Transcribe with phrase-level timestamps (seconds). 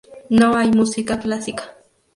[0.31, 1.75] No hay música clásica".